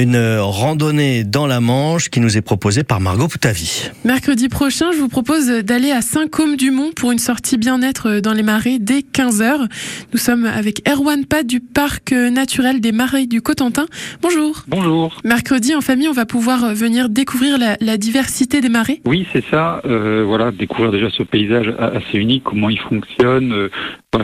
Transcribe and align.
une 0.00 0.38
randonnée 0.40 1.24
dans 1.24 1.46
la 1.46 1.60
Manche 1.60 2.10
qui 2.10 2.20
nous 2.20 2.36
est 2.36 2.42
proposée 2.42 2.84
par 2.84 3.00
Margot 3.00 3.28
Poutavi. 3.28 3.90
Mercredi 4.04 4.48
prochain, 4.48 4.92
je 4.92 4.98
vous 4.98 5.08
propose 5.08 5.48
d'aller 5.48 5.90
à 5.90 6.02
Saint-Côme-du-Mont 6.02 6.92
pour 6.94 7.12
une 7.12 7.18
sortie 7.18 7.56
bien-être 7.56 8.20
dans 8.20 8.32
les 8.32 8.42
marais 8.42 8.78
dès 8.78 9.00
15h. 9.00 9.68
Nous 10.12 10.18
sommes 10.18 10.44
avec 10.44 10.86
Erwan 10.88 11.24
Pat 11.24 11.46
du 11.46 11.60
parc 11.60 12.12
naturel 12.12 12.80
des 12.80 12.92
marais 12.92 13.26
du 13.26 13.40
Cotentin. 13.42 13.86
Bonjour. 14.22 14.64
Bonjour. 14.68 15.18
Mercredi, 15.24 15.74
en 15.74 15.80
famille, 15.80 16.08
on 16.08 16.12
va 16.12 16.26
pouvoir 16.26 16.74
venir 16.74 17.08
découvrir 17.08 17.58
la, 17.58 17.76
la 17.80 17.96
diversité 17.96 18.60
des 18.60 18.68
marais. 18.68 19.00
Oui, 19.04 19.26
c'est 19.32 19.44
ça. 19.50 19.80
Euh, 19.84 20.24
voilà, 20.26 20.50
découvrir 20.50 20.92
déjà 20.92 21.08
ce 21.10 21.22
paysage 21.22 21.74
assez 21.78 22.18
unique, 22.18 22.44
comment 22.44 22.68
il 22.68 22.80
fonctionne, 22.80 23.52
euh, 23.52 23.70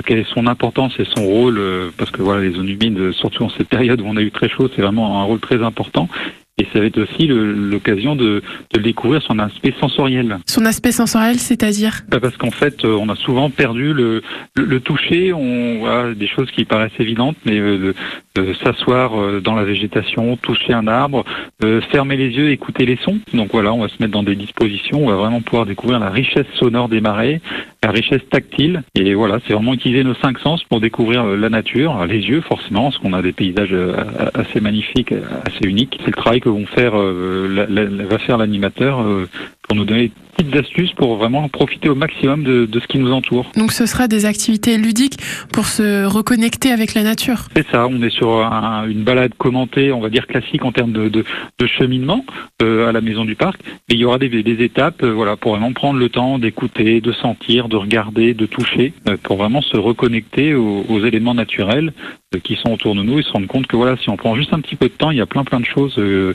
quelle 0.04 0.18
est 0.18 0.32
son 0.32 0.46
importance 0.46 0.94
et 0.98 1.04
son 1.04 1.24
rôle, 1.24 1.58
euh, 1.58 1.90
parce 1.96 2.10
que 2.10 2.22
voilà, 2.22 2.42
les 2.42 2.52
zones 2.52 2.68
humides, 2.68 3.12
surtout 3.12 3.44
en 3.44 3.50
cette 3.50 3.68
période 3.68 4.00
où 4.00 4.06
on 4.06 4.16
a 4.16 4.22
eu 4.22 4.30
très 4.30 4.48
chaud, 4.48 4.68
c'est 4.74 4.82
vraiment 4.82 5.20
un 5.20 5.24
rôle 5.24 5.40
très 5.40 5.62
important. 5.62 6.08
Et 6.58 6.66
ça 6.70 6.80
va 6.80 6.84
être 6.84 6.98
aussi 6.98 7.26
l'occasion 7.28 8.14
de, 8.14 8.42
de 8.74 8.80
découvrir 8.80 9.22
son 9.22 9.38
aspect 9.38 9.72
sensoriel. 9.80 10.38
Son 10.46 10.66
aspect 10.66 10.92
sensoriel, 10.92 11.38
c'est-à-dire? 11.38 12.02
Bah, 12.08 12.20
Parce 12.20 12.36
qu'en 12.36 12.50
fait, 12.50 12.84
on 12.84 13.08
a 13.08 13.16
souvent 13.16 13.48
perdu 13.48 13.94
le, 13.94 14.22
le, 14.54 14.64
le 14.66 14.80
toucher. 14.80 15.32
On 15.32 15.78
voit 15.78 16.12
des 16.14 16.28
choses 16.28 16.50
qui 16.50 16.66
paraissent 16.66 16.92
évidentes, 16.98 17.36
mais 17.46 17.58
euh, 17.58 17.94
de, 18.34 18.52
s'asseoir 18.62 19.18
euh, 19.18 19.40
dans 19.40 19.54
la 19.54 19.64
végétation, 19.64 20.36
toucher 20.36 20.74
un 20.74 20.86
arbre, 20.88 21.24
euh, 21.64 21.80
fermer 21.90 22.18
les 22.18 22.28
yeux, 22.28 22.50
écouter 22.50 22.84
les 22.84 22.96
sons. 22.96 23.18
Donc 23.32 23.48
voilà, 23.52 23.72
on 23.72 23.80
va 23.80 23.88
se 23.88 23.96
mettre 23.98 24.12
dans 24.12 24.22
des 24.22 24.36
dispositions. 24.36 25.06
On 25.06 25.08
va 25.08 25.16
vraiment 25.16 25.40
pouvoir 25.40 25.64
découvrir 25.64 26.00
la 26.00 26.10
richesse 26.10 26.46
sonore 26.58 26.90
des 26.90 27.00
marais, 27.00 27.40
la 27.82 27.90
richesse 27.90 28.22
tactile. 28.30 28.82
Et 28.94 29.14
voilà, 29.14 29.38
c'est 29.46 29.52
vraiment 29.52 29.74
utiliser 29.74 30.04
nos 30.04 30.14
cinq 30.14 30.38
sens 30.38 30.62
pour 30.64 30.80
découvrir 30.80 31.24
la 31.24 31.48
nature, 31.48 32.06
les 32.06 32.20
yeux 32.20 32.40
forcément, 32.40 32.84
parce 32.84 32.98
qu'on 32.98 33.12
a 33.12 33.22
des 33.22 33.32
paysages 33.32 33.74
assez 34.34 34.60
magnifiques, 34.60 35.12
assez 35.44 35.66
uniques. 35.66 35.98
C'est 36.00 36.14
le 36.14 36.16
travail 36.16 36.40
que 36.40 36.48
vont 36.48 36.66
faire, 36.66 36.98
euh, 36.98 37.66
va 38.08 38.18
faire 38.18 38.38
l'animateur 38.38 39.02
euh, 39.02 39.28
pour 39.72 39.78
nous 39.78 39.86
donner 39.86 40.08
des 40.08 40.44
petites 40.44 40.56
astuces 40.56 40.92
pour 40.92 41.16
vraiment 41.16 41.48
profiter 41.48 41.88
au 41.88 41.94
maximum 41.94 42.44
de, 42.44 42.66
de, 42.66 42.78
ce 42.78 42.86
qui 42.86 42.98
nous 42.98 43.10
entoure. 43.10 43.50
Donc 43.56 43.72
ce 43.72 43.86
sera 43.86 44.06
des 44.06 44.26
activités 44.26 44.76
ludiques 44.76 45.16
pour 45.50 45.64
se 45.64 46.04
reconnecter 46.04 46.72
avec 46.72 46.92
la 46.92 47.02
nature. 47.02 47.48
C'est 47.56 47.66
ça, 47.68 47.86
on 47.86 48.02
est 48.02 48.10
sur 48.10 48.44
un, 48.44 48.86
une 48.86 49.02
balade 49.02 49.32
commentée, 49.38 49.92
on 49.92 50.00
va 50.00 50.10
dire 50.10 50.26
classique 50.26 50.62
en 50.66 50.72
termes 50.72 50.92
de, 50.92 51.08
de, 51.08 51.24
de 51.58 51.66
cheminement 51.66 52.22
euh, 52.60 52.86
à 52.86 52.92
la 52.92 53.00
maison 53.00 53.24
du 53.24 53.34
parc. 53.34 53.62
Mais 53.88 53.94
il 53.94 53.98
y 53.98 54.04
aura 54.04 54.18
des, 54.18 54.28
des 54.28 54.62
étapes 54.62 55.02
euh, 55.04 55.10
voilà, 55.10 55.36
pour 55.36 55.52
vraiment 55.52 55.72
prendre 55.72 55.98
le 55.98 56.10
temps 56.10 56.38
d'écouter, 56.38 57.00
de 57.00 57.12
sentir, 57.12 57.70
de 57.70 57.76
regarder, 57.76 58.34
de 58.34 58.44
toucher, 58.44 58.92
euh, 59.08 59.16
pour 59.22 59.38
vraiment 59.38 59.62
se 59.62 59.78
reconnecter 59.78 60.54
aux, 60.54 60.84
aux 60.86 61.02
éléments 61.02 61.34
naturels 61.34 61.94
qui 62.40 62.56
sont 62.56 62.72
autour 62.72 62.94
de 62.94 63.02
nous 63.02 63.18
et 63.18 63.22
se 63.22 63.30
rendre 63.30 63.46
compte 63.46 63.66
que 63.66 63.76
voilà, 63.76 63.96
si 63.96 64.10
on 64.10 64.16
prend 64.16 64.36
juste 64.36 64.52
un 64.52 64.60
petit 64.60 64.76
peu 64.76 64.88
de 64.88 64.94
temps, 64.94 65.10
il 65.10 65.18
y 65.18 65.20
a 65.22 65.26
plein 65.26 65.44
plein 65.44 65.60
de 65.60 65.66
choses 65.66 65.94
euh, 65.98 66.34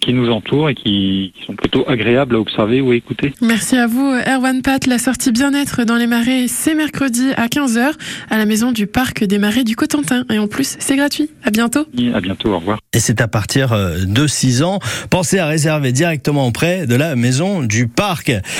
qui 0.00 0.12
nous 0.12 0.30
entourent 0.30 0.70
et 0.70 0.74
qui, 0.74 1.32
qui, 1.36 1.44
sont 1.44 1.54
plutôt 1.54 1.84
agréables 1.88 2.36
à 2.36 2.40
observer 2.40 2.80
ou 2.80 2.90
à 2.90 2.96
écouter. 2.96 3.32
Merci 3.40 3.76
à 3.76 3.86
vous, 3.86 4.12
Erwan 4.26 4.62
Pat. 4.62 4.86
La 4.86 4.98
sortie 4.98 5.32
bien-être 5.32 5.84
dans 5.84 5.96
les 5.96 6.06
marais, 6.06 6.46
c'est 6.48 6.74
mercredi 6.74 7.30
à 7.36 7.46
15h 7.46 7.92
à 8.30 8.38
la 8.38 8.46
maison 8.46 8.72
du 8.72 8.86
parc 8.86 9.24
des 9.24 9.38
marais 9.38 9.64
du 9.64 9.76
Cotentin. 9.76 10.24
Et 10.30 10.38
en 10.38 10.48
plus, 10.48 10.76
c'est 10.78 10.96
gratuit. 10.96 11.30
À 11.44 11.50
bientôt. 11.50 11.86
Et 11.98 12.12
à 12.12 12.20
bientôt, 12.20 12.50
au 12.50 12.58
revoir. 12.58 12.78
Et 12.92 13.00
c'est 13.00 13.20
à 13.20 13.28
partir 13.28 13.74
de 14.06 14.26
6 14.26 14.62
ans. 14.62 14.78
Pensez 15.10 15.38
à 15.38 15.46
réserver 15.46 15.92
directement 15.92 16.46
auprès 16.46 16.86
de 16.86 16.94
la 16.94 17.16
maison 17.16 17.62
du 17.62 17.88
parc. 17.88 18.32